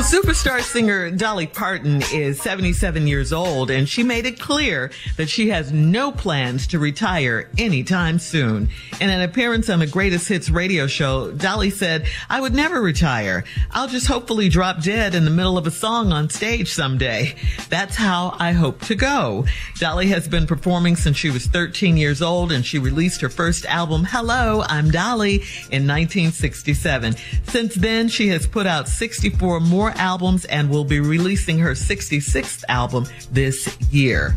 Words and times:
So, 0.00 0.22
superstar 0.22 0.62
singer 0.62 1.10
Dolly 1.10 1.46
Parton 1.46 2.02
is 2.12 2.40
77 2.40 3.06
years 3.06 3.34
old, 3.34 3.70
and 3.70 3.86
she 3.86 4.02
made 4.02 4.24
it 4.24 4.40
clear 4.40 4.90
that 5.18 5.28
she 5.28 5.50
has 5.50 5.72
no 5.72 6.10
plans 6.10 6.66
to 6.68 6.78
retire 6.78 7.50
anytime 7.58 8.18
soon. 8.18 8.70
In 9.00 9.10
an 9.10 9.20
appearance 9.20 9.68
on 9.68 9.80
the 9.80 9.86
Greatest 9.86 10.28
Hits 10.28 10.48
radio 10.48 10.86
show, 10.86 11.32
Dolly 11.32 11.68
said, 11.68 12.06
I 12.30 12.40
would 12.40 12.54
never 12.54 12.80
retire. 12.80 13.44
I'll 13.72 13.88
just 13.88 14.06
hopefully 14.06 14.48
drop 14.48 14.82
dead 14.82 15.14
in 15.14 15.24
the 15.24 15.30
middle 15.30 15.58
of 15.58 15.66
a 15.66 15.70
song 15.70 16.12
on 16.12 16.30
stage 16.30 16.72
someday. 16.72 17.34
That's 17.68 17.96
how 17.96 18.36
I 18.38 18.52
hope 18.52 18.80
to 18.82 18.94
go. 18.94 19.44
Dolly 19.76 20.06
has 20.08 20.28
been 20.28 20.46
performing 20.46 20.96
since 20.96 21.18
she 21.18 21.30
was 21.30 21.46
13 21.46 21.98
years 21.98 22.22
old, 22.22 22.52
and 22.52 22.64
she 22.64 22.78
released 22.78 23.20
her 23.20 23.28
first 23.28 23.66
album, 23.66 24.04
Hello, 24.08 24.62
I'm 24.66 24.90
Dolly, 24.90 25.36
in 25.70 25.86
1967. 25.86 27.16
Since 27.48 27.74
then, 27.74 28.08
she 28.08 28.28
has 28.28 28.46
put 28.46 28.66
out 28.66 28.88
64 28.88 29.60
more 29.60 29.89
more 29.90 30.00
albums 30.00 30.44
and 30.46 30.70
will 30.70 30.84
be 30.84 31.00
releasing 31.00 31.58
her 31.58 31.72
66th 31.72 32.64
album 32.68 33.06
this 33.32 33.76
year. 33.90 34.36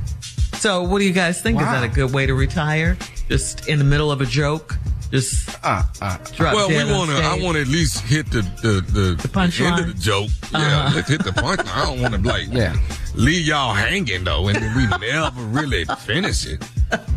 So, 0.53 0.84
what 0.84 1.00
do 1.00 1.06
you 1.06 1.14
guys 1.14 1.41
think? 1.41 1.58
Wow. 1.58 1.66
Is 1.66 1.81
that 1.81 1.84
a 1.84 1.94
good 1.94 2.14
way 2.14 2.25
to 2.25 2.34
retire? 2.34 2.97
Just 3.28 3.68
in 3.68 3.80
the 3.80 3.86
middle 3.86 4.12
of 4.12 4.22
a 4.22 4.25
joke? 4.25 4.78
Just 5.12 5.50
uh, 5.63 5.84
uh, 6.02 6.18
well, 6.40 6.69
we 6.69 6.92
want 6.92 7.12
to. 7.12 7.18
I 7.18 7.40
want 7.40 7.56
to 7.56 7.62
at 7.62 7.68
least 7.68 8.02
hit 8.02 8.25
the 8.31 8.42
the 8.63 8.81
the, 8.81 9.16
the 9.22 9.28
punch 9.28 9.62
end 9.62 9.80
of 9.80 9.88
the 9.88 10.02
joke. 10.02 10.30
Uh-huh. 10.53 10.58
Yeah, 10.58 10.92
let's 10.96 11.08
hit 11.08 11.24
the 11.24 11.34
punch. 11.34 11.62
I 11.68 11.86
don't 11.86 12.02
want 12.02 12.16
to 12.16 12.22
like 12.22 12.47
yeah. 12.52 12.75
leave 13.13 13.46
y'all 13.46 13.75
hanging 13.75 14.24
though, 14.24 14.47
and 14.47 14.58
then 14.58 14.75
we 14.75 14.88
never 14.88 15.42
really 15.42 15.86
finish 15.86 16.47
it. 16.47 16.63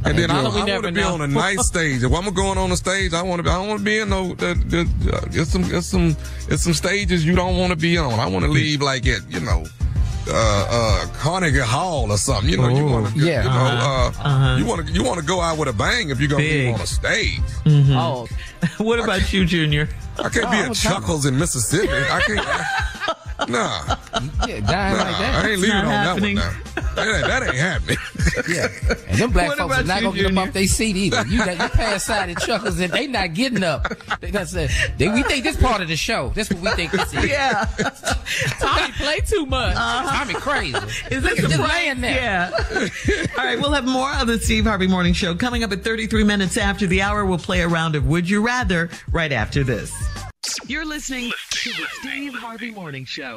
And 0.04 0.18
then 0.18 0.30
I, 0.30 0.40
I 0.40 0.42
want 0.44 0.84
to 0.84 0.92
be 0.92 1.02
on 1.02 1.20
a 1.20 1.26
nice 1.26 1.66
stage. 1.66 2.02
If 2.02 2.12
I'm 2.12 2.32
going 2.32 2.58
on 2.58 2.70
a 2.72 2.76
stage, 2.76 3.12
I 3.12 3.22
want 3.22 3.44
to. 3.44 3.50
I 3.50 3.54
don't 3.56 3.68
want 3.68 3.80
to 3.80 3.84
be 3.84 3.98
in 3.98 4.08
no. 4.08 4.34
The, 4.34 4.54
the, 4.54 5.12
uh, 5.12 5.20
it's 5.32 5.50
some. 5.50 5.64
It's 5.64 5.86
some. 5.86 6.16
It's 6.48 6.62
some 6.62 6.74
stages 6.74 7.24
you 7.26 7.34
don't 7.34 7.58
want 7.58 7.70
to 7.70 7.76
be 7.76 7.98
on. 7.98 8.18
I 8.18 8.26
want 8.26 8.44
to 8.44 8.50
leave 8.50 8.82
like 8.82 9.06
it. 9.06 9.22
You 9.28 9.40
know 9.40 9.64
uh, 10.28 10.66
uh, 10.70 11.06
Carnegie 11.14 11.58
Hall 11.58 12.10
or 12.10 12.16
something. 12.16 12.50
You 12.50 12.56
know, 12.56 12.68
Ooh, 12.68 12.76
you 12.76 12.84
want 12.86 13.14
to, 13.14 13.18
yeah. 13.18 13.42
you 13.42 13.48
know, 13.48 13.54
uh, 13.54 14.08
uh-huh. 14.08 14.56
you 14.58 14.66
want 14.66 14.86
to, 14.86 14.92
you 14.92 15.04
want 15.04 15.20
to 15.20 15.26
go 15.26 15.40
out 15.40 15.58
with 15.58 15.68
a 15.68 15.72
bang 15.72 16.10
if 16.10 16.20
you're 16.20 16.28
gonna 16.28 16.42
Big. 16.42 16.68
be 16.68 16.72
on 16.72 16.80
a 16.80 16.86
stage. 16.86 17.40
Mm-hmm. 17.64 17.92
Oh, 17.92 18.26
what 18.84 18.98
about 18.98 19.32
you, 19.32 19.44
Junior? 19.44 19.88
I 20.18 20.28
can't 20.28 20.46
oh, 20.46 20.50
be 20.50 20.56
at 20.56 20.74
Chuckles 20.74 21.26
in 21.26 21.38
Mississippi. 21.38 21.92
I 21.92 22.20
can't. 22.20 23.16
Nah. 23.48 23.96
Yeah, 24.48 24.60
dying 24.60 24.62
nah, 24.64 25.02
like 25.02 25.18
that. 25.18 25.44
I 25.44 25.50
ain't 25.50 25.60
leaving 25.60 25.76
on 25.76 25.84
happening. 25.84 26.36
that 26.36 26.54
one 26.54 26.64
now. 26.64 26.65
That 26.96 27.06
ain't, 27.08 27.26
that 27.26 27.42
ain't 27.42 27.56
happening. 27.56 27.98
yeah. 28.48 28.68
And 29.08 29.18
them 29.18 29.30
black 29.32 29.48
what 29.48 29.58
folks 29.58 29.78
are 29.78 29.84
not 29.84 30.00
going 30.00 30.14
to 30.14 30.22
get 30.22 30.28
them 30.28 30.38
off 30.38 30.52
their 30.52 30.66
seat 30.66 30.96
either. 30.96 31.26
You, 31.26 31.38
you 31.38 31.44
pass 31.44 32.04
side 32.04 32.30
of 32.30 32.38
Chuckles 32.38 32.78
and 32.80 32.92
they 32.92 33.06
not 33.06 33.34
getting 33.34 33.62
up. 33.62 33.86
They, 34.20 34.30
that's 34.30 34.52
they, 34.52 35.08
we 35.08 35.22
think 35.22 35.44
this 35.44 35.56
part 35.56 35.82
of 35.82 35.88
the 35.88 35.96
show. 35.96 36.32
That's 36.34 36.50
what 36.50 36.62
we 36.62 36.70
think 36.70 36.92
this 36.92 37.12
is. 37.12 37.26
Yeah. 37.26 37.64
Tommy 38.58 38.92
play 38.92 39.20
too 39.20 39.46
much. 39.46 39.76
Uh-huh. 39.76 40.24
Tommy 40.24 40.34
crazy. 40.34 40.78
Is 41.10 41.22
this 41.22 41.38
just 41.38 41.58
laying 41.58 42.00
there? 42.00 42.16
Yeah. 42.16 42.88
All 43.38 43.44
right, 43.44 43.60
we'll 43.60 43.72
have 43.72 43.86
more 43.86 44.12
of 44.14 44.26
the 44.26 44.38
Steve 44.38 44.64
Harvey 44.64 44.86
Morning 44.86 45.12
Show 45.12 45.34
coming 45.34 45.62
up 45.62 45.72
at 45.72 45.84
33 45.84 46.24
minutes 46.24 46.56
after 46.56 46.86
the 46.86 47.02
hour. 47.02 47.24
We'll 47.24 47.38
play 47.38 47.60
a 47.60 47.68
round 47.68 47.94
of 47.94 48.06
Would 48.06 48.28
You 48.28 48.40
Rather 48.40 48.88
right 49.12 49.32
after 49.32 49.62
this. 49.62 49.92
You're 50.66 50.84
listening 50.84 51.32
to 51.50 51.70
the 51.70 51.86
Steve 52.00 52.34
Harvey 52.34 52.70
Morning 52.70 53.04
Show. 53.04 53.36